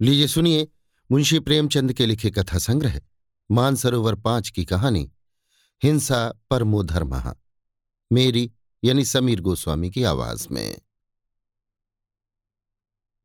[0.00, 0.68] लीजिए सुनिए,
[1.12, 3.00] मुंशी प्रेमचंद के लिखे कथा संग्रह,
[3.50, 5.12] मानसरोवर पाँच की कहानी,
[5.82, 7.34] हिंसा परमो धर्म
[8.12, 8.52] मेरी,
[8.84, 10.78] यानी समीर गोस्वामी की आवाज़ में।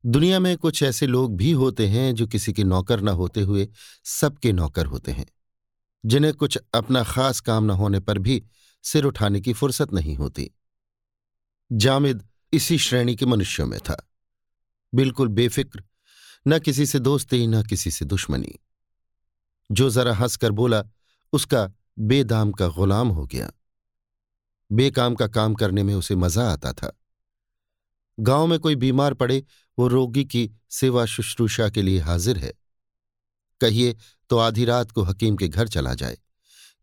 [0.05, 3.69] दुनिया में कुछ ऐसे लोग भी होते हैं जो किसी के नौकर न होते हुए
[4.03, 5.25] सबके नौकर होते हैं,
[6.05, 8.43] जिन्हें कुछ अपना खास काम न होने पर भी
[8.83, 10.51] सिर उठाने की फुर्सत नहीं होती।
[11.71, 14.09] जामिद इसी श्रेणी के मनुष्यों में था।
[14.95, 15.83] बिल्कुल बेफिक्र
[16.47, 18.59] न किसी से दोस्ती, न किसी से दुश्मनी।
[19.71, 20.83] जो जरा हंसकर बोला,
[21.33, 23.51] उसका बेदाम का गुलाम हो गया।
[24.71, 26.99] बेकाम का काम करने में उसे मज़ा आता था।
[28.19, 29.43] गाँव में कोई बीमार पड़े,
[29.79, 32.53] वो रोगी की सेवा शुश्रूषा के लिए हाजिर है।
[33.61, 33.95] कहिए
[34.29, 36.17] तो आधी रात को हकीम के घर चला जाए।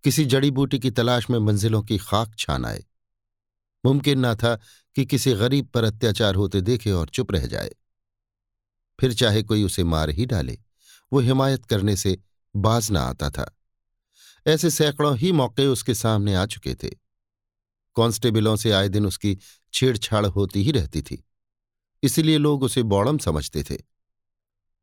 [0.05, 2.85] किसी जड़ी बूटी की तलाश में मंजिलों की खाक छान आए।
[3.87, 4.57] मुमकिन ना था
[4.95, 7.71] कि किसी गरीब पर अत्याचार होते देखे और चुप रह जाए।
[9.01, 10.59] फिर चाहे कोई उसे मार ही डाले,
[11.13, 12.19] वो हिमायत करने से
[12.55, 13.51] बाज ना आता था।
[14.47, 16.89] ऐसे सैकड़ों ही मौके उसके सामने आ चुके थे।
[17.97, 19.37] कांस्टेबलों से आए दिन उसकी
[19.73, 21.25] छेड़छाड़ होती ही रहती थी,
[22.03, 23.77] इसलिए लोग उसे बौड़म समझते थे।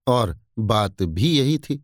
[0.08, 1.84] और बात भी यही थी,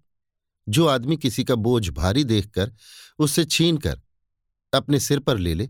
[0.67, 2.71] जो आदमी किसी का बोझ भारी देखकर
[3.19, 4.01] उससे छीन कर
[4.73, 5.67] अपने सिर पर ले ले,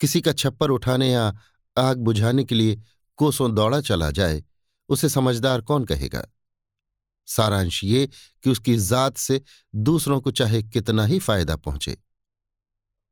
[0.00, 1.32] किसी का छप्पर उठाने या
[1.76, 2.80] आग बुझाने के लिए
[3.18, 4.42] कोसों दौड़ा चला जाए
[4.88, 6.26] उसे समझदार कौन कहेगा?
[7.26, 8.06] सारांश ये
[8.42, 9.42] कि उसकी जात से
[9.74, 11.98] दूसरों को चाहे कितना ही फ़ायदा पहुँचे।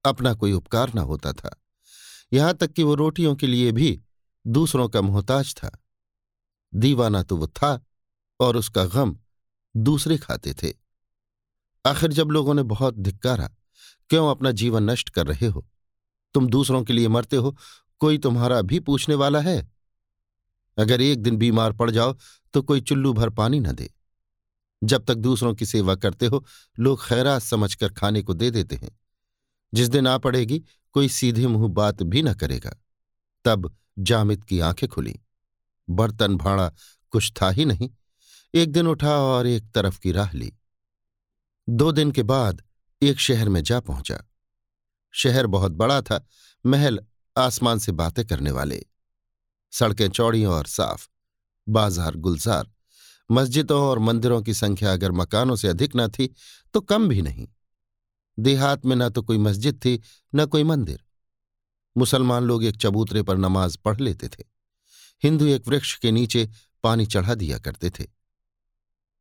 [0.05, 1.63] अपना कोई उपकार न होता था।
[2.33, 4.03] यहाँ तक कि वो रोटियों के लिए भी
[4.47, 5.85] दूसरों का मोहताज था।
[6.75, 7.87] दीवाना तो वो था
[8.41, 9.19] और उसका गम
[9.77, 10.73] दूसरे खाते थे।
[11.87, 13.51] आखिर जब लोगों ने बहुत धिक्कारा,
[14.11, 15.69] क्यों अपना जीवन नष्ट कर रहे हो?
[16.35, 17.57] तुम दूसरों के लिए मरते हो,
[17.99, 19.76] कोई तुम्हारा भी पूछने वाला है?
[20.79, 22.17] अगर एक दिन बीमार पड़ जाओ
[22.53, 23.95] तो कोई चुल्लू भर पानी न दे।
[24.85, 26.47] जब तक दूसरों की सेवा करते हो,
[26.79, 29.01] लोग खैरात समझकर खाने को दे देते हैं।
[29.75, 32.77] जिस दिन आ पड़ेगी, कोई सीधे मुँह बात भी न करेगा।
[33.45, 35.21] तब जामिद की आँखें खुली।
[35.91, 36.73] बर्तन भाड़ा
[37.11, 37.91] कुछ था ही नहीं।
[38.55, 40.53] एक दिन उठा और एक तरफ़ की राह ली।
[41.69, 42.63] दो दिन के बाद
[43.03, 44.25] एक शहर में जा पहुँचा।
[45.13, 46.27] शहर बहुत बड़ा था,
[46.67, 47.01] महल
[47.37, 48.85] आसमान से बातें करने वाले।
[49.73, 51.07] सड़कें चौड़ी और साफ़।
[51.67, 52.71] बाज़ार गुलजार।
[53.31, 56.35] मस्जिदों और मंदिरों की संख्या अगर मकानों से अधिक न थी
[56.75, 57.47] तो कम भी नहीं।
[58.39, 60.01] देहात में न तो कोई मस्जिद थी,
[60.33, 61.03] न कोई मंदिर।
[61.97, 64.45] मुसलमान लोग एक चबूतरे पर नमाज़ पढ़ लेते थे।
[65.23, 66.49] हिंदू एक वृक्ष के नीचे
[66.85, 68.07] पानी चढ़ा दिया करते थे।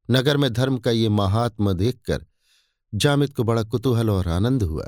[0.10, 2.26] नगर में धर्म का ये महात्मा देखकर
[2.94, 4.88] जामिद को बड़ा कुतूहल और आनंद हुआ।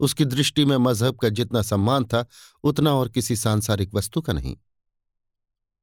[0.00, 2.24] उसकी दृष्टि में मज़हब का जितना सम्मान था,
[2.64, 4.56] उतना और किसी सांसारिक वस्तु का नहीं।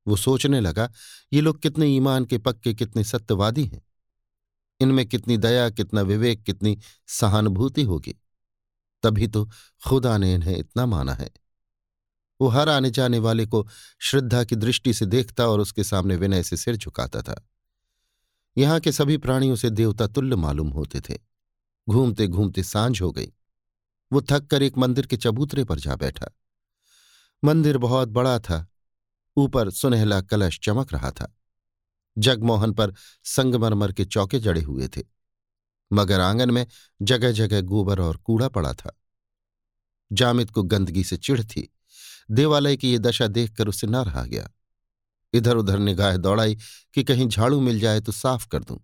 [0.07, 0.91] वो सोचने लगा,
[1.33, 3.81] ये लोग कितने ईमान के पक्के, कितने सत्यवादी हैं।
[4.79, 8.15] इनमें कितनी दया, कितना विवेक, कितनी सहानुभूति होगी।
[9.03, 9.49] तभी तो
[9.87, 11.31] खुदा ने इन्हें इतना माना है।
[12.41, 13.67] वो हर आने जाने वाले को
[13.99, 17.49] श्रद्धा की दृष्टि से देखता और उसके सामने विनय से सिर झुकाता था।
[18.57, 21.19] यहाँ के सभी प्राणियों से देवता तुल्य मालूम होते थे।
[21.89, 23.33] घूमते घूमते साँझ हो गई।
[24.13, 26.27] वो थक कर एक मंदिर के चबूतरे पर जा बैठा।
[27.43, 28.67] मंदिर बहुत बड़ा था।
[29.37, 31.33] ऊपर सुनहला कलश चमक रहा था।
[32.17, 32.93] जगमोहन पर
[33.25, 35.03] संगमरमर के चौके जड़े हुए थे,
[35.91, 36.65] मगर आँगन में
[37.01, 38.95] जगह जगह गोबर और कूड़ा पड़ा था।
[40.11, 41.69] जामिद को गंदगी से चिढ़ थी।
[42.31, 44.49] देवालय की ये दशा देखकर उसे न रहा गया।
[45.33, 46.57] इधर उधर निगाह दौड़ाई
[46.93, 48.79] कि कहीं झाड़ू मिल जाए तो साफ़ कर दूँ।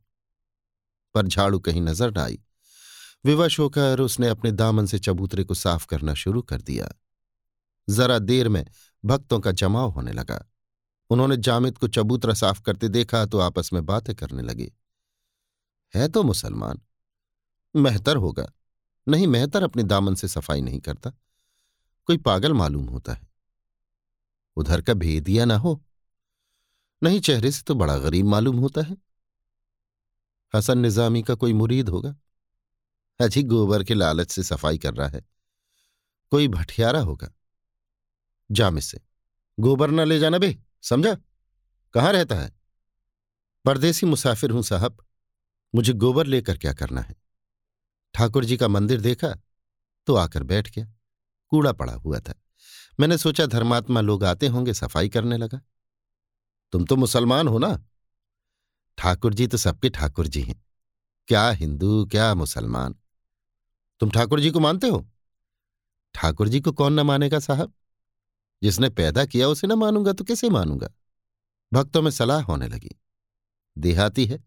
[1.16, 2.40] पर झाड़ू कहीं नज़र न आई।
[3.26, 6.90] विवश होकर उसने अपने दामन से चबूतरे को साफ़ करना शुरू कर दिया।
[7.90, 8.66] जरा देर में
[9.06, 10.50] भक्तों का जमाव होने लगा।
[11.10, 14.74] उन्होंने जामिद को चबूतरा साफ़ करते देखा तो आपस में बातें करने लगे।
[15.96, 16.82] है तो मुसलमान।
[17.76, 18.54] मेहतर होगा।
[19.08, 21.12] नहीं, मेहतर अपने दामन से सफ़ाई नहीं करता।
[22.06, 23.28] कोई पागल मालूम होता है।
[24.56, 25.84] उधर का भेदिया ना हो?
[27.04, 28.98] नहीं, चेहरे से तो बड़ा गरीब मालूम होता है।
[30.56, 32.16] हसन निजामी का कोई मुरीद होगा?
[33.22, 35.26] अजी गोबर के लालच से सफ़ाई कर रहा है।
[36.32, 37.30] कोई भटियारा होगा?
[38.52, 39.00] जामिद से
[39.60, 41.18] गोबर न ले जाना बे, समझा?
[41.94, 42.52] कहाँ रहता है?
[43.66, 45.06] परदेसी मुसाफिर हूँ साहब,
[45.76, 47.16] मुझे गोबर लेकर क्या करना है?
[48.14, 49.36] ठाकुर जी का मंदिर देखा
[50.08, 50.94] तो आकर बैठ गया।
[51.50, 52.34] कूड़ा पड़ा हुआ था।
[53.00, 55.62] मैंने सोचा धर्मात्मा लोग आते होंगे, सफ़ाई करने लगा।
[56.72, 57.86] तुम तो मुसलमान हो ना?
[58.98, 60.66] ठाकुर जी तो सबके ठाकुर जी हैं।
[61.28, 62.96] क्या हिंदू, क्या मुसलमान।
[64.00, 65.10] तुम ठाकुर जी को मानते हो?
[66.16, 67.74] ठाकुर जी को कौन न मानेगा साहब?
[68.64, 70.90] जिसने पैदा किया उसे न मानूँगा तो किसे मानूँगा?
[71.74, 73.02] भक्तों में सलाह होने लगी।
[73.78, 74.38] देहाती है।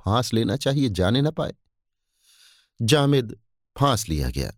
[0.00, 1.54] फांस लेना चाहिए, जाने ना पाए।
[2.82, 3.40] जामिद
[3.78, 4.52] फांस लिया गया।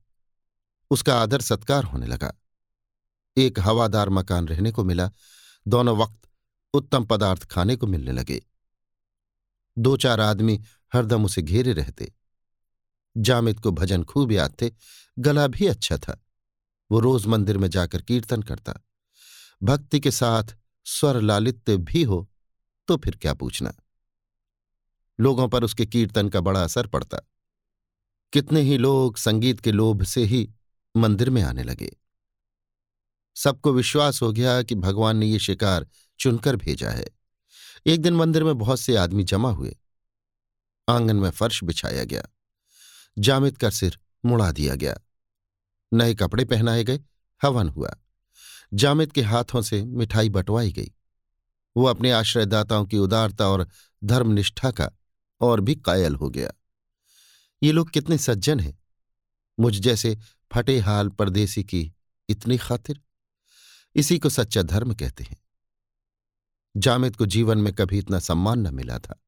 [0.90, 2.32] उसका आदर सत्कार होने लगा।
[3.36, 5.10] एक हवादार मकान रहने को मिला।
[5.68, 6.28] दोनों वक्त
[6.74, 8.46] उत्तम पदार्थ खाने को मिलने लगे।
[9.78, 10.62] दो चार आदमी
[10.94, 12.14] हरदम उसे घेरे रहते।
[13.16, 14.70] जामिद को भजन खूब याद थे।
[15.18, 16.24] गला भी अच्छा था।
[16.90, 18.74] वो रोज मंदिर में जाकर कीर्तन करता।
[19.62, 20.44] भक्ति के साथ
[20.84, 22.30] स्वर लालित्य भी हो
[22.88, 23.72] तो फिर क्या पूछना?
[25.20, 27.18] लोगों पर उसके कीर्तन का बड़ा असर पड़ता।
[28.32, 30.50] कितने ही लोग संगीत के लोभ से ही
[30.96, 31.96] मंदिर में आने लगे।
[33.36, 35.86] सबको विश्वास हो गया कि भगवान ने ये शिकार
[36.18, 37.06] चुनकर भेजा है।
[37.86, 39.76] एक दिन मंदिर में बहुत से आदमी जमा हुए।
[40.88, 42.22] आँगन में फर्श बिछाया गया।
[43.18, 44.98] जामिद का सिर मुड़ा दिया गया।
[45.92, 47.00] नए कपड़े पहनाए गए,
[47.42, 47.94] हवन हुआ।
[48.74, 50.92] जामिद के हाथों से मिठाई बंटवाई गई।
[51.76, 53.68] वो अपने आश्रयदाताओं की उदारता और
[54.04, 54.90] धर्मनिष्ठा का
[55.40, 56.52] और भी कायल हो गया।
[57.62, 58.78] ये लोग कितने सज्जन हैं।
[59.60, 60.18] मुझ जैसे
[60.52, 61.92] फटे हाल परदेसी की
[62.28, 63.00] इतनी खातिर।
[63.94, 65.38] इसी को सच्चा धर्म कहते हैं।
[66.76, 69.22] जामिद को जीवन में कभी इतना सम्मान न मिला था।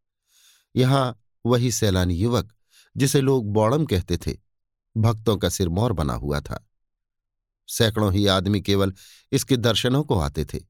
[0.77, 2.55] यहाँ वही सैलानी युवक,
[2.97, 4.52] जिसे लोग बौड़म कहते थे
[4.97, 6.69] भक्तों का सिरमौर बना हुआ था।
[7.69, 8.95] सैकड़ों ही आदमी केवल
[9.33, 10.61] इसके दर्शनों को आते थे।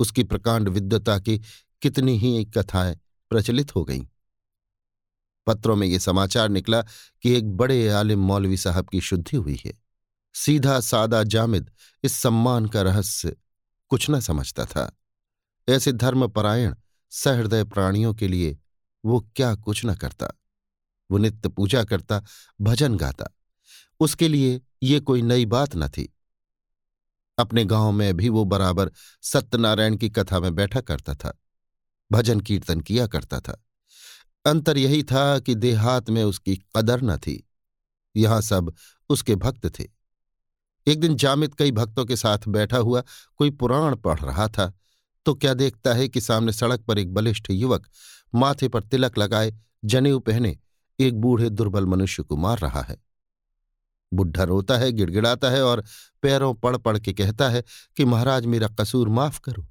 [0.00, 1.38] उसकी प्रकांड विद्वता की
[1.82, 3.00] कितनी ही कथाएँ
[3.30, 4.06] प्रचलित हो गईं।
[5.46, 6.82] पत्रों में ये समाचार निकला
[7.22, 9.72] कि एक बड़े आलिम मौलवी साहब की शुद्धि हुई है।
[10.34, 11.70] सीधा सादा जामिद
[12.02, 13.36] इस सम्मान का रहस्य
[13.88, 14.98] कुछ न समझता था।
[15.68, 16.74] ऐसे धर्मपरायण
[17.10, 18.58] सहृदय प्राणियों के लिए
[19.04, 20.32] वो क्या कुछ न करता।
[21.10, 22.22] वो नित्य पूजा करता,
[22.60, 23.28] भजन गाता।
[24.00, 26.10] उसके लिए ये कोई नई बात न थी।
[27.38, 28.90] अपने गाँव में भी वो बराबर
[29.22, 31.38] सत्यनारायण की कथा में बैठा करता था,
[32.12, 33.60] भजन कीर्तन किया करता था।
[34.44, 37.48] अंतर यही था कि देहात में उसकी कदर न थी।
[38.16, 38.72] यहाँ सब
[39.08, 39.84] उसके भक्त थे।
[40.86, 43.02] एक दिन जामित कई भक्तों के साथ बैठा हुआ
[43.36, 44.72] कोई पुराण पढ़ रहा था
[45.26, 47.86] तो क्या देखता है कि सामने सड़क पर एक बलिष्ठ युवक
[48.34, 49.52] माथे पर तिलक लगाए
[49.84, 50.58] जनेऊ पहने
[51.00, 52.96] एक बूढ़े दुर्बल मनुष्य को मार रहा है।
[54.12, 55.84] बुढ़ा रोता है, गिड़गिड़ाता है और
[56.22, 57.64] पैरों पड़ पड़ के कहता है
[57.96, 59.66] कि, महाराज, मेरा कसूर माफ़ करो।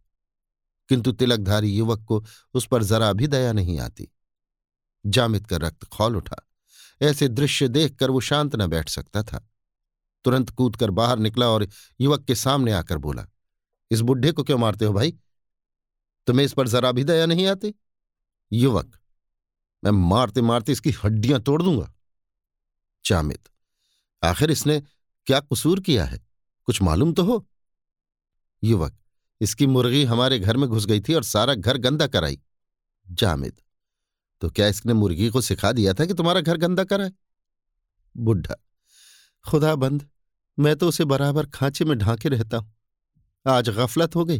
[0.89, 4.07] किंतु तिलकधारी युवक को उस पर जरा भी दया नहीं आती।
[5.05, 6.47] जामित का रक्त खौल उठा।
[7.01, 9.49] ऐसे दृश्य देखकर वो शांत न बैठ सकता था।
[10.23, 11.67] तुरंत कूदकर बाहर निकला और
[12.01, 13.27] युवक के सामने आकर बोला,
[13.91, 15.11] इस बुढ़े को क्यों मारते हो भाई?
[16.27, 17.73] तुम्हें इस पर जरा भी दया नहीं आती?
[18.53, 18.97] युवक
[19.83, 21.91] मैं मारते मारते इसकी हड्डियाँ तोड़ दूँगा।
[23.05, 23.49] जामिद
[24.23, 24.79] आखिर इसने
[25.27, 26.19] क्या कसूर किया है?
[26.67, 27.45] कुछ मालूम तो हो?
[28.63, 28.93] युवक,
[29.41, 32.39] इसकी मुर्गी हमारे घर में घुस गई थी और सारा घर गंदा कराई।
[33.07, 33.61] जामिद
[34.41, 37.11] तो क्या इसने मुर्गी को सिखा दिया था कि तुम्हारा घर गंदा कराए?
[38.15, 38.55] बुढ़ा,
[39.45, 40.07] खुदा बंद,
[40.57, 42.73] मैं तो उसे बराबर खांचे में ढांके रहता हूँ।
[43.45, 44.39] आज गफलत हो गई।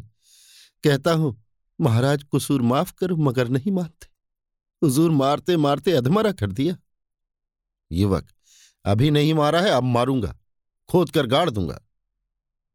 [0.83, 1.35] कहता हूँ,
[1.79, 4.07] महाराज कसूर माफ़ करो, मगर नहीं मानते।
[4.83, 6.75] हुजूर मारते मारते अधमरा कर दिया।
[7.91, 8.27] युवक,
[8.85, 10.37] अभी नहीं मारा है, अब मारूँगा।
[10.89, 11.81] खोद कर गाड़ दूँगा।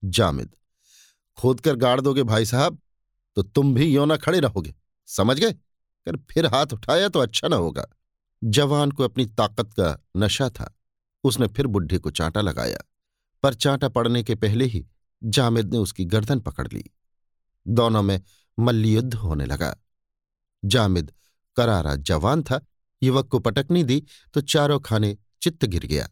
[0.04, 0.56] जामिद,
[1.38, 2.78] खोद कर गाड़ दोगे भाई साहब
[3.36, 4.74] तो तुम भी योना खड़े रहोगे।
[5.06, 5.52] समझ गए?
[6.06, 7.86] कर फिर हाथ उठाया तो अच्छा ना होगा।
[8.44, 10.78] जवान को अपनी ताकत का नशा था।
[11.24, 12.78] उसने फिर बुढ़े को चांटा लगाया।
[13.42, 14.86] पर चांटा पड़ने के पहले ही
[15.24, 16.84] जामिद ने उसकी गर्दन पकड़ ली।
[17.68, 18.20] दोनों में
[18.58, 19.76] मल्लयुद्ध होने लगा।
[20.64, 21.12] जामिद
[21.58, 22.60] करारा जवान था,
[23.02, 26.08] युवक को पटकनी दी तो चारों खाने चित्त गिर गया।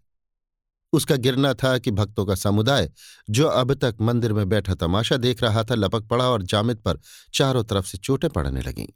[0.92, 2.92] उसका गिरना था कि भक्तों का समुदाय,
[3.30, 6.98] जो अब तक मंदिर में बैठा तमाशा देख रहा था, लपक पड़ा और जामिद पर
[7.34, 8.86] चारों तरफ़ से चोटें पड़ने लगीं।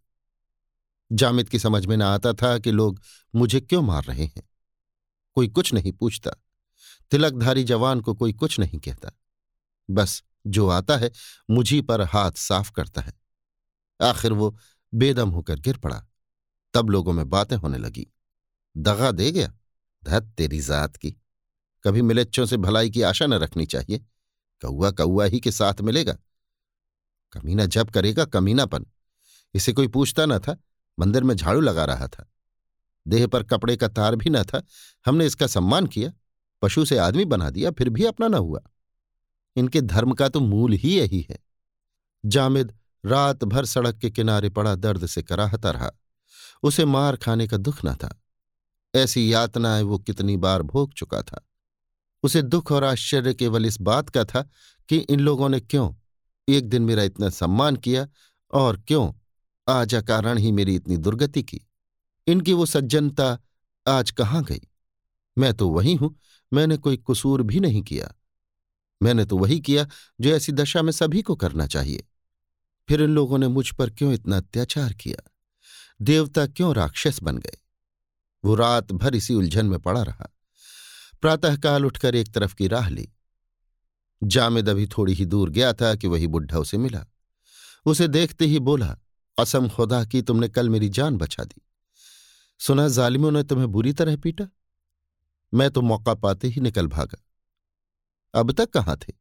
[1.12, 3.00] जामिद की समझ में न आता था कि लोग
[3.34, 4.42] मुझे क्यों मार रहे हैं।
[5.34, 6.30] कोई कुछ नहीं पूछता।
[7.10, 9.10] तिलकधारी जवान को कोई कुछ नहीं कहता।
[9.90, 11.10] बस जो आता है,
[11.50, 13.12] मुझी पर हाथ साफ़ करता है।
[14.02, 14.58] आखिर वो
[14.94, 16.06] बेदम होकर गिर पड़ा।
[16.74, 18.06] तब लोगों में बातें होने लगी।
[18.76, 19.54] दगा दे गया,
[20.04, 21.10] धत तेरी जात की।
[21.84, 23.98] कभी मिलेच्चों से भलाई की आशा न रखनी चाहिए।
[24.62, 26.18] कौआ कौआ ही के साथ मिलेगा।
[27.32, 28.86] कमीना जब करेगा, कमीनापन।
[29.54, 30.56] इसे कोई पूछता न था,
[30.98, 32.32] मंदिर में झाड़ू लगा रहा था।
[33.08, 34.66] देह पर कपड़े का तार भी न था।
[35.06, 36.12] हमने इसका सम्मान किया,
[36.62, 38.60] पशु से आदमी बना दिया, फिर भी अपना न हुआ।
[39.56, 41.38] इनके धर्म का तो मूल ही यही है।
[42.26, 45.90] जामिद रात भर सड़क के किनारे पड़ा दर्द से कराहता रहा।
[46.62, 48.22] उसे मार खाने का दुख न था।
[48.94, 51.46] ऐसी यातनाएँ वो कितनी बार भोग चुका था।
[52.22, 54.50] उसे दुख और आश्चर्य केवल इस बात का था
[54.88, 55.94] कि इन लोगों ने क्यों
[56.48, 58.08] एक दिन मेरा इतना सम्मान किया
[58.52, 59.12] और क्यों
[59.68, 61.60] आज अकारण ही मेरी इतनी दुर्गति की।
[62.26, 63.38] इनकी वो सज्जनता
[63.88, 64.60] आज कहाँ गई?
[65.38, 66.18] मैं तो वही हूँ,
[66.52, 68.14] मैंने कोई कसूर भी नहीं किया।
[69.02, 69.88] मैंने तो वही किया
[70.20, 72.04] जो ऐसी दशा में सभी को करना चाहिए।
[72.88, 75.30] फिर इन लोगों ने मुझ पर क्यों इतना अत्याचार किया?
[76.02, 77.58] देवता क्यों राक्षस बन गए?
[78.44, 80.36] वो रात भर इसी उलझन में पड़ा रहा।
[81.20, 83.12] प्रातःकाल उठकर एक तरफ़ की राह ली।
[84.24, 87.06] जामिद अभी थोड़ी ही दूर गया था कि वही बुढ़ा उसे मिला।
[87.86, 88.98] उसे देखते ही बोला
[89.38, 91.62] असम खुदा की तुमने कल मेरी जान बचा दी।
[92.58, 94.48] सुना जालिमों ने तुम्हें बुरी तरह पीटा?
[95.54, 97.24] मैं तो मौका पाते ही निकल भागा।
[98.34, 99.12] अब तक कहाँ थे?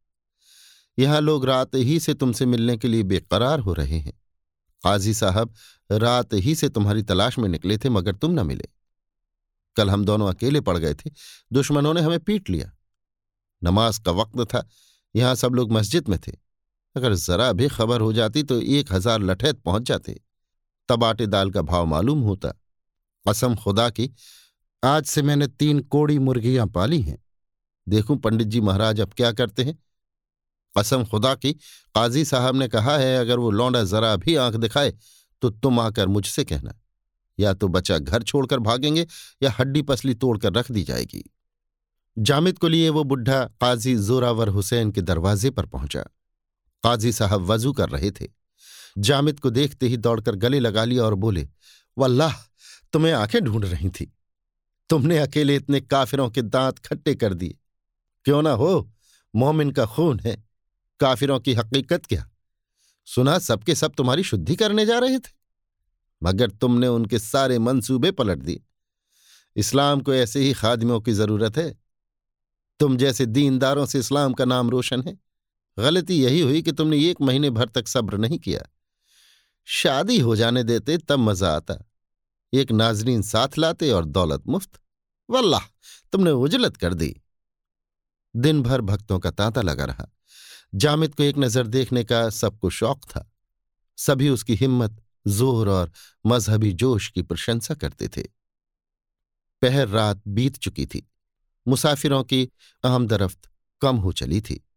[1.00, 4.22] यहाँ लोग रात ही से तुमसे मिलने के लिए बेकरार हो रहे हैं।
[4.84, 5.54] काजी साहब
[5.90, 8.68] रात ही से तुम्हारी तलाश में निकले थे, मगर तुम न मिले।
[9.76, 11.10] कल हम दोनों अकेले पड़ गए थे।
[11.52, 12.72] दुश्मनों ने हमें पीट लिया।
[13.62, 14.68] नमाज़ का वक्त था।
[15.16, 16.32] यहाँ सब लोग मस्जिद में थे।
[16.96, 20.20] अगर जरा भी खबर हो जाती तो एक हज़ार लठैत पहुँच जाते।
[20.90, 22.50] तब आटे दाल का भाव मालूम होता।
[23.26, 24.10] कसम खुदा की,
[24.84, 27.18] आज से मैंने तीन कोड़ी मुर्गियाँ पाली हैं।
[27.88, 29.78] देखूँ पंडित जी महाराज अब क्या करते हैं।
[30.78, 31.54] कसम खुदा की,
[31.96, 34.94] काजी साहब ने कहा है, अगर वो लौंडा जरा भी आँख दिखाए
[35.42, 36.74] तो तुम आकर मुझसे कहना।
[37.40, 39.08] या तो बच्चा घर छोड़कर भागेंगे,
[39.44, 41.24] या हड्डी पसली तोड़कर रख दी जाएगी।
[42.18, 46.02] जामिद को लिए वो बुढ़ा काजी जोरावर हुसैन के दरवाजे पर पहुँचा।
[46.84, 48.28] काजी साहब वज़ू कर रहे थे।
[48.98, 51.48] जामिद को देखते ही दौड़कर गले लगा लिया और बोले,
[51.98, 52.34] वल्लाह,
[52.94, 54.14] तुम्हें आँखें ढूंढ रही थी।
[54.90, 57.58] तुमने अकेले इतने काफिरों के दांत खट्टे कर दिए।
[58.26, 58.92] क्यों ना हो,
[59.36, 60.49] मोमिन का खून है।
[61.00, 62.30] काफिरों की हकीकत क्या?
[63.06, 65.32] सुना सबके सब तुम्हारी शुद्धि करने जा रहे थे।
[66.24, 68.62] मगर तुमने उनके सारे मंसूबे पलट दिए।
[69.56, 71.80] इस्लाम को ऐसे ही खादमियों की ज़रूरत है।
[72.80, 75.18] तुम जैसे दीनदारों से इस्लाम का नाम रोशन है।
[75.80, 78.62] गलती यही हुई कि तुमने एक महीने भर तक सब्र नहीं किया।
[79.66, 81.90] शादी हो जाने देते तब मज़ा आता।
[82.54, 84.80] एक नाजरीन साथ लाते और दौलत मुफ़्त।
[85.30, 85.62] वल्लाह,
[86.12, 87.22] तुमने उजलत कर दी।
[88.36, 90.08] दिन भर भक्तों का तांता लगा रहा।
[90.74, 93.32] जामिद को एक नज़र देखने का सबको शौक था।
[93.98, 95.92] सभी उसकी हिम्मत, ज़ोर और
[96.26, 98.22] मजहबी जोश की प्रशंसा करते थे।
[99.62, 101.12] पहर रात बीत चुकी थी।
[101.68, 102.50] मुसाफिरों की
[102.86, 103.50] आमदरफ्त
[103.82, 104.68] कम हो चली थी।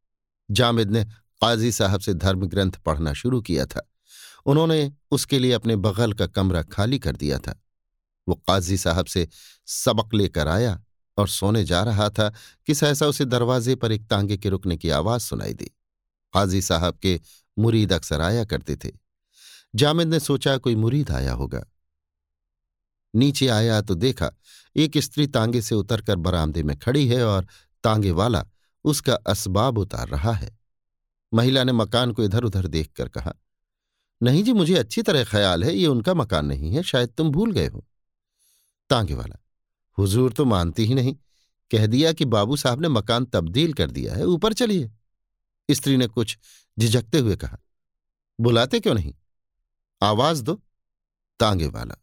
[0.50, 3.90] जामिद ने काजी साहब से धर्म ग्रंथ पढ़ना शुरू किया था।
[4.46, 7.62] उन्होंने उसके लिए अपने बगल का कमरा खाली कर दिया था।
[8.28, 9.28] वो काजी साहब से
[9.66, 10.84] सबक लेकर आया
[11.18, 12.32] और सोने जा रहा था
[12.66, 15.70] कि सहसा उसे दरवाजे पर एक तांगे के रुकने की आवाज़ सुनाई दी।
[16.34, 17.20] काजी साहब के
[17.58, 18.90] मुरीद अक्सर आया करते थे।
[19.74, 21.64] जामिद ने सोचा कोई मुरीद आया होगा।
[23.14, 24.30] नीचे आया तो देखा,
[24.76, 27.46] एक स्त्री तांगे से उतरकर बरामदे में खड़ी है और
[27.84, 28.46] तांगे वाला
[28.84, 30.58] उसका असबाब उतार रहा है।
[31.34, 33.34] महिला ने मकान को इधर उधर देखकर कहा,
[34.22, 37.52] नहीं जी, मुझे अच्छी तरह ख्याल है, ये उनका मकान नहीं है, शायद तुम भूल
[37.52, 37.86] गए हो।
[38.90, 39.42] तांगे वाला,
[39.98, 41.16] हुजूर तो मानती ही नहीं।
[41.70, 44.90] कह दिया कि बाबू साहब ने मकान तब्दील कर दिया है, ऊपर चलिए।
[45.70, 46.38] स्त्री ने कुछ
[46.78, 47.58] झिझकते हुए कहा,
[48.40, 49.14] बुलाते क्यों नहीं?
[50.02, 50.62] आवाज़ दो,
[51.40, 51.94] तांगे वाला।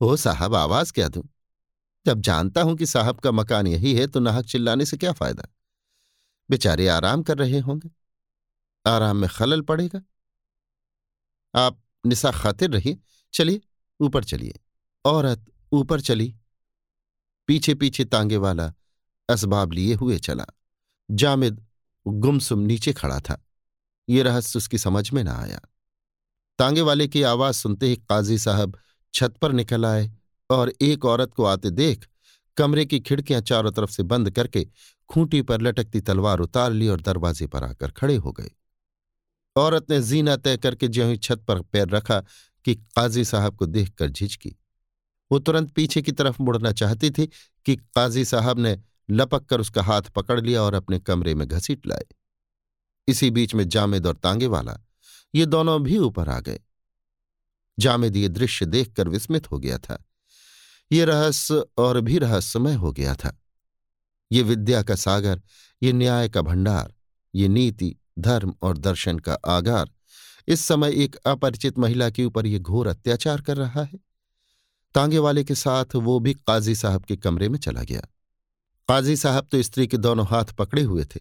[0.00, 1.24] ओ साहब, आवाज़ क्या दूँ?
[2.06, 5.44] जब जानता हूँ कि साहब का मकान यही है तो नाहक चिल्लाने से क्या फ़ायदा?
[6.50, 7.90] बेचारे आराम कर रहे होंगे।
[8.86, 10.00] आराम में खलल पड़ेगा।
[11.54, 12.98] आप निशा खातिर रहिए।
[13.32, 13.60] चलिए,
[14.00, 14.60] ऊपर चलिए।
[15.04, 16.36] औरत ऊपर चली।
[17.46, 18.72] पीछे पीछे तांगे वाला
[19.28, 20.46] असबाब लिए हुए चला।
[21.10, 21.66] जामिद
[22.06, 23.48] गुमसुम नीचे खड़ा था।
[24.08, 25.60] ये रहस्य उसकी समझ में न आया।
[26.58, 28.78] तांगे वाले की आवाज़ सुनते ही काजी साहब
[29.14, 30.12] छत पर निकल आए
[30.50, 32.08] और एक औरत को आते देख
[32.56, 34.66] कमरे की खिड़कियाँ चारों तरफ़ से बंद करके
[35.08, 38.50] खूंटी पर लटकती तलवार उतार ली और दरवाजे पर आकर खड़े हो गए।
[39.56, 42.20] औरत ने जीना तय करके ज्यों ही छत पर पैर रखा
[42.64, 44.56] कि काजी साहब को देखकर झिझकी।
[45.32, 47.26] वो तुरंत पीछे की तरफ़ मुड़ना चाहती थी
[47.66, 48.80] कि काजी साहब ने
[49.10, 52.04] लपक कर उसका हाथ पकड़ लिया और अपने कमरे में घसीट लाए।
[53.08, 54.78] इसी बीच में जामिद और तांगे वाला,
[55.34, 56.60] ये दोनों भी ऊपर आ गए।
[57.78, 60.04] जामिद ये दृश्य देखकर विस्मित हो गया था।
[60.92, 63.42] ये रहस्य और भी रहस्यमय हो गया था।
[64.32, 65.42] ये विद्या का सागर,
[65.82, 66.94] ये न्याय का भंडार,
[67.34, 69.90] ये नीति, धर्म और दर्शन का आगार,
[70.48, 73.98] इस समय एक अपरिचित महिला के ऊपर ये घोर अत्याचार कर रहा है।
[74.94, 78.02] तांगे वाले के साथ वो भी काजी साहब के कमरे में चला गया।
[78.88, 81.20] काजी साहब तो स्त्री के दोनों हाथ पकड़े हुए थे।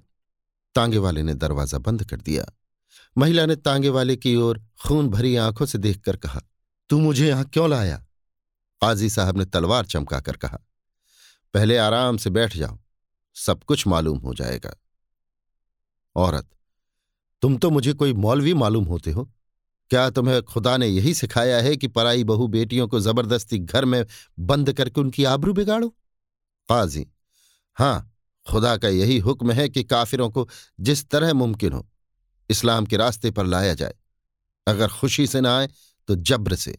[0.75, 2.45] तांगे वाले ने दरवाज़ा बंद कर दिया।
[3.17, 6.41] महिला ने तांगे वाले की ओर खून भरी आँखों से देखकर कहा,
[6.89, 7.97] तू मुझे यहाँ क्यों लाया?
[8.81, 10.59] काजी साहब ने तलवार चमकाकर कहा,
[11.53, 12.79] पहले आराम से बैठ जाओ,
[13.35, 14.73] सब कुछ मालूम हो जाएगा।
[16.15, 16.49] औरत,
[17.43, 19.23] तुम तो मुझे कोई मौलवी मालूम होते हो।
[19.91, 24.05] क्या तुम्हें खुदा ने यही सिखाया है कि पराई बहु बेटियों को ज़बरदस्ती घर में
[24.39, 25.89] बंद करके उनकी आबरू बिगाड़ो?
[26.69, 27.07] काजी
[27.75, 28.15] हाँ,
[28.51, 30.49] खुदा का यही हुक्म है कि काफिरों को
[30.79, 31.89] जिस तरह मुमकिन हो,
[32.49, 33.95] इस्लाम के रास्ते पर लाया जाए।
[34.67, 35.69] अगर खुशी से ना आए
[36.07, 36.77] तो जब्र से।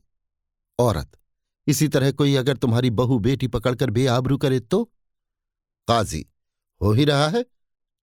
[0.79, 1.19] औरत,
[1.67, 4.85] इसी तरह कोई अगर तुम्हारी बहु बेटी पकड़कर बेआबरू करे तो?
[5.89, 6.27] काजी,
[6.83, 7.45] हो ही रहा है।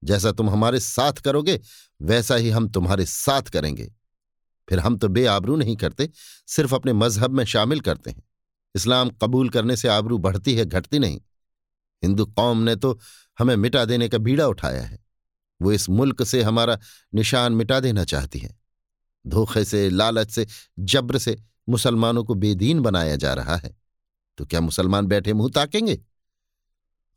[0.03, 1.60] जैसा तुम हमारे साथ करोगे,
[2.01, 3.93] वैसा ही हम तुम्हारे साथ करेंगे।
[4.69, 6.10] फिर हम तो बेआबरू नहीं करते,
[6.48, 8.24] सिर्फ़ अपने मज़हब में शामिल करते हैं।
[8.75, 11.22] इस्लाम कबूल करने से आबरू बढ़ती है, घटती नहीं।
[12.03, 13.00] हिंदू कौम ने तो
[13.39, 15.00] हमें मिटा देने का बीड़ा उठाया है।
[15.62, 16.77] वो इस मुल्क से हमारा
[17.13, 18.58] निशान मिटा देना चाहती है।
[19.27, 20.48] धोखे से, लालच से,
[20.79, 21.38] जब्र से
[21.70, 23.75] मुसलमानों को बेदीन बनाया जा रहा है।
[24.38, 26.00] तो क्या मुसलमान बैठे मुँह ताकेंगे?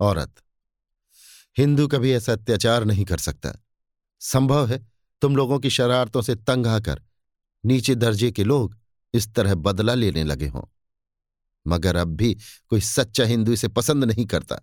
[0.01, 0.35] औरत,
[1.59, 3.53] हिंदू कभी ऐसा अत्याचार नहीं कर सकता।
[4.21, 4.87] संभव है
[5.23, 7.03] तुम लोगों की शरारतों से तंग आकर
[7.65, 8.77] नीचे दर्जे के लोग
[9.15, 10.63] इस तरह बदला लेने लगे हों।
[11.67, 12.37] मगर अब भी
[12.69, 14.61] कोई सच्चा हिंदू इसे पसंद नहीं करता।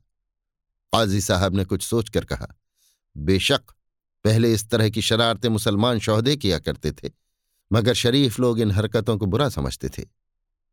[0.93, 2.47] काजी साहब ने कुछ सोचकर कहा,
[3.15, 3.61] बेशक,
[4.25, 7.11] पहले इस तरह की शरारतें मुसलमान शौहदे किया करते थे,
[7.71, 10.03] मगर शरीफ लोग इन हरकतों को बुरा समझते थे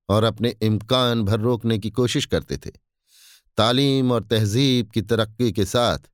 [0.08, 2.70] और अपने इम्कान भर रोकने की कोशिश करते थे।
[3.58, 6.08] तालीम और तहजीब की तरक्की के साथ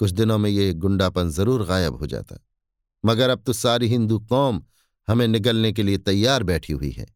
[0.00, 2.36] कुछ दिनों में ये गुंडापन ज़रूर गायब हो जाता।
[3.04, 4.62] मगर अब तो सारी हिंदू कौम
[5.08, 7.06] हमें निगलने के लिए तैयार बैठी हुई है।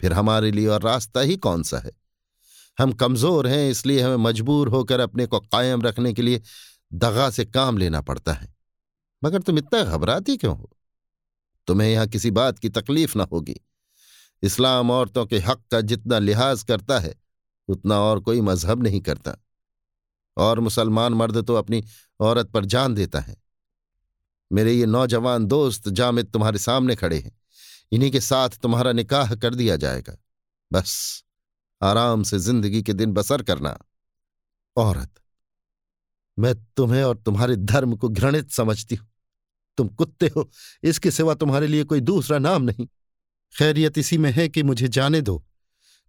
[0.00, 1.92] फिर हमारे लिए और रास्ता ही कौन सा है?
[2.78, 6.42] हम कमज़ोर हैं, इसलिए हमें मजबूर होकर अपने को कायम रखने के लिए
[6.92, 8.54] दगा से काम लेना पड़ता है।
[9.24, 10.70] मगर तुम इतना घबराती क्यों हो?
[11.66, 13.60] तुम्हें यहाँ किसी बात की तकलीफ़ ना होगी।
[14.42, 17.14] इस्लाम औरतों के हक का जितना लिहाज करता है,
[17.68, 19.36] उतना और कोई मज़हब नहीं करता।
[20.36, 21.84] और मुसलमान मर्द तो अपनी
[22.20, 23.36] औरत पर जान देता है।
[24.52, 27.40] मेरे ये नौजवान दोस्त जामिद तुम्हारे सामने खड़े हैं।
[27.92, 30.16] इन्हीं के साथ तुम्हारा निकाह कर दिया जाएगा।
[30.72, 31.24] बस।
[31.80, 33.76] आराम से ज़िंदगी के दिन बसर करना।
[34.76, 35.10] औरत,
[36.38, 39.08] मैं तुम्हें और तुम्हारे धर्म को घृणित समझती हूँ।
[39.78, 40.50] तुम कुत्ते हो,
[40.82, 42.86] इसके सिवा तुम्हारे लिए कोई दूसरा नाम नहीं।
[43.54, 45.42] खैरियत इसी में है कि मुझे जाने दो,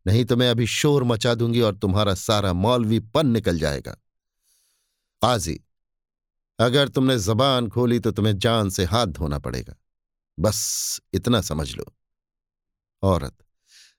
[0.06, 3.92] नहीं तो मैं अभी शोर मचा दूँगी और तुम्हारा सारा मौलवी पन निकल जाएगा।
[5.22, 5.60] काजी,
[6.60, 9.76] अगर तुमने जबान खोली तो तुम्हें जान से हाथ धोना पड़ेगा।
[10.38, 11.86] बस इतना समझ लो।
[13.04, 13.36] औरत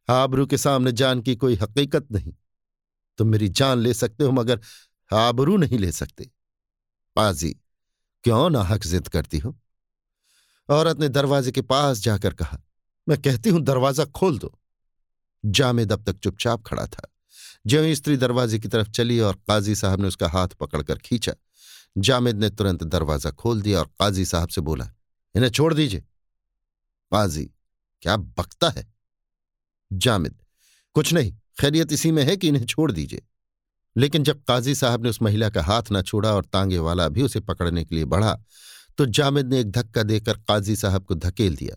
[0.09, 2.33] आबरू के सामने जान की कोई हकीकत नहीं।
[3.19, 4.61] तुम मेरी जान ले सकते हो, मगर
[5.11, 6.31] आबरू नहीं ले सकते।
[7.17, 7.51] पाजी,
[8.25, 9.57] क्यों ना हक जिद करती हो?
[10.69, 12.59] औरत ने दरवाजे के पास जाकर कहा,
[13.07, 14.53] मैं कहती हूँ, दरवाज़ा खोल दो।
[15.45, 17.09] जामेद अब तक चुपचाप खड़ा था।
[17.67, 21.33] ज्यों स्त्री दरवाजे की तरफ़ चली और काजी साहब ने उसका हाथ पकड़कर खींचा,
[21.99, 24.91] जामिद ने तुरंत दरवाज़ा खोल दिया और काजी साहब से बोला,
[25.35, 26.01] इन्हें छोड़ दीजिए।
[27.13, 27.45] काजी
[28.03, 28.87] क्या बकता है?
[29.91, 30.35] जामिद,
[30.97, 33.23] कुछ नहीं, खैरियत इसी में है कि इन्हें छोड़ दीजिए।
[33.97, 37.23] लेकिन जब काजी साहब ने उस महिला का हाथ न छोड़ा और तांगे वाला भी
[37.23, 38.39] उसे पकड़ने के लिए बढ़ा
[38.99, 41.77] तो जामिद ने एक धक्का देकर काजी साहब को धकेल दिया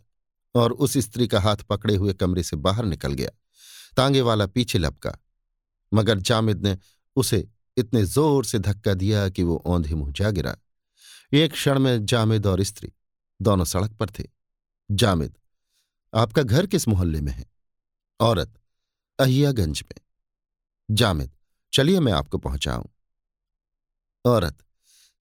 [0.55, 3.29] और उस स्त्री का हाथ पकड़े हुए कमरे से बाहर निकल गया।
[3.97, 5.11] तांगे वाला पीछे लपका,
[5.91, 6.77] मगर जामिद ने
[7.15, 7.47] उसे
[7.77, 10.55] इतने ज़ोर से धक्का दिया कि वो औंधे मुँह जा गिरा।
[11.33, 12.91] एक क्षण में जामिद और स्त्री
[13.39, 14.23] दोनों सड़क पर थे।
[14.89, 15.37] जामिद,
[16.13, 17.45] आपका घर किस मोहल्ले में है?
[18.21, 18.59] औरत,
[19.19, 20.01] अहियागंज में।
[20.95, 21.31] जामिद,
[21.73, 22.85] चलिए मैं आपको पहुंचाऊं।
[24.25, 24.57] औरत,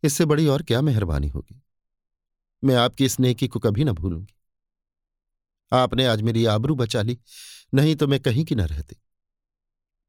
[0.03, 1.63] इससे बड़ी और क्या मेहरबानी होगी?
[2.65, 4.35] मैं आपकी इस नेकी को कभी ना भूलूँगी।
[5.73, 7.19] आपने आज मेरी आबरू बचा ली,
[7.75, 8.97] नहीं तो मैं कहीं की ना रहती।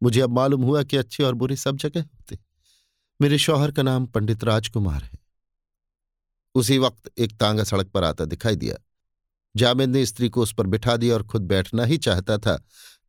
[0.04, 2.40] मुझे अब मालूम हुआ कि अच्छे और बुरे सब जगह होते।
[3.22, 5.20] मेरे शौहर का नाम पंडित राजकुमार है।
[6.56, 8.76] उसी वक्त एक तांगा सड़क पर आता दिखाई दिया।
[9.56, 12.56] जामिद ने स्त्री को उस पर बिठा दिया और खुद बैठना ही चाहता था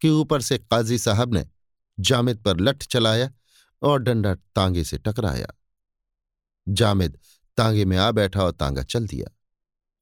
[0.00, 1.46] कि ऊपर से काजी साहब ने
[2.00, 3.31] जामिद पर लठ चलाया
[3.83, 5.46] और डंडा तांगे से टकराया।
[6.68, 7.18] जामिद
[7.57, 9.31] तांगे में आ बैठा और तांगा चल दिया।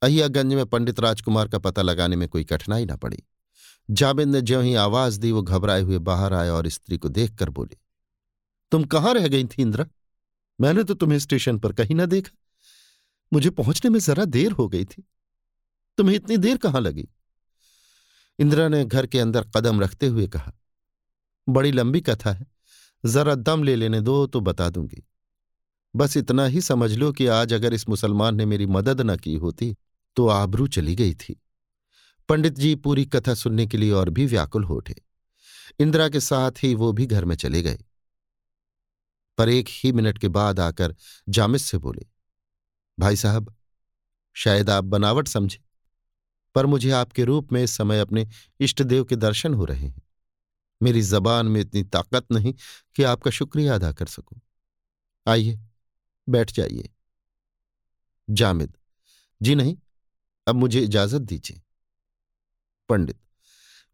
[0.02, 3.22] अहियागंज में पंडित राजकुमार का पता लगाने में कोई कठिनाई न पड़ी।
[3.90, 7.50] जाबिद ने ज्यों ही आवाज़ दी, वो घबराए हुए बाहर आया और स्त्री को देखकर
[7.50, 7.76] बोले,
[8.72, 9.86] तुम कहाँ रह गई थी इंद्रा?
[10.60, 12.36] मैंने तो तुम्हें स्टेशन पर कहीं ना देखा।
[13.32, 15.04] मुझे पहुँचने में जरा देर हो गई थी।
[16.00, 17.06] तुम्हें इतनी देर कहाँ लगी?
[18.38, 20.52] इंदिरा ने घर के अंदर कदम रखते हुए कहा,
[21.48, 22.46] बड़ी लंबी कथा है,
[23.04, 25.02] जरा दम ले लेने दो तो बता दूँगी।
[25.94, 29.34] बस इतना ही समझ लो कि आज अगर इस मुसलमान ने मेरी मदद न की
[29.36, 29.76] होती
[30.16, 31.40] तो आबरू चली गई थी।
[32.28, 34.94] पंडित जी पूरी कथा सुनने के लिए और भी व्याकुल हो उठे।
[35.80, 37.78] इंदिरा के साथ ही वो भी घर में चले गए।
[39.38, 40.94] पर एक ही मिनट के बाद आकर
[41.28, 42.06] जामिद से बोले,
[42.98, 43.54] भाई साहब,
[44.36, 45.60] शायद आप बनावट समझे।
[46.54, 48.26] पर मुझे आपके रूप में इस समय अपने
[48.60, 50.02] इष्टदेव के दर्शन हो रहे हैं।
[50.80, 52.54] मेरी जबान में इतनी ताकत नहीं
[52.96, 54.40] कि आपका शुक्रिया अदा कर सकूँ।
[55.26, 55.58] आइए,
[56.28, 56.88] बैठ जाइए।
[58.28, 58.76] जामिद,
[59.40, 59.76] जी नहीं,
[60.46, 61.60] अब मुझे इजाज़त दीजिए।
[62.88, 63.18] पंडित,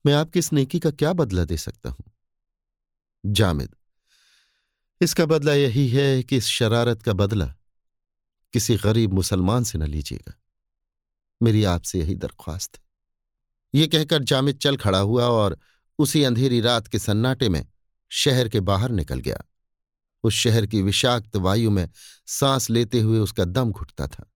[0.06, 2.12] मैं आपकी इस नेकी का क्या बदला दे सकता हूँ?
[3.24, 3.74] जामिद,
[5.00, 7.46] इसका बदला यही है कि इस शरारत का बदला
[8.52, 10.32] किसी गरीब मुसलमान से न लीजिएगा।
[11.40, 12.84] मेरी आपसे यही दरख्वास्त है।
[13.74, 15.58] ये कहकर जामिद चल खड़ा हुआ और
[15.98, 17.64] उसी अंधेरी रात के सन्नाटे में
[18.10, 19.42] शहर के बाहर निकल गया।
[20.24, 21.88] उस शहर की विषाक्त वायु में
[22.26, 24.30] सांस लेते हुए उसका दम घुटता था।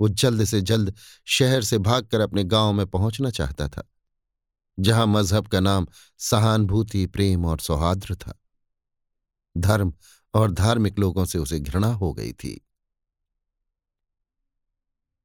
[0.00, 0.94] वो जल्द से जल्द
[1.28, 3.88] शहर से भागकर अपने गाँव में पहुँचना चाहता था,
[4.78, 5.86] जहाँ मज़हब का नाम
[6.18, 8.38] सहानुभूति, प्रेम और सौहार्द्र था।
[9.56, 9.92] धर्म
[10.34, 12.60] और धार्मिक लोगों से उसे घृणा हो गई थी।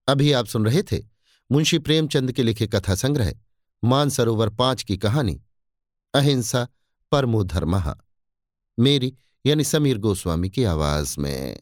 [0.08, 1.04] अभी आप सुन रहे थे
[1.52, 3.34] मुंशी प्रेमचंद के लिखे कथा संग्रह,
[3.84, 5.42] मानसरोवर पाँच की कहानी,
[6.14, 6.68] अहिंसा
[7.12, 7.96] परमो धर्म
[8.80, 11.60] मेरी यानी समीर गोस्वामी की आवाज़ में।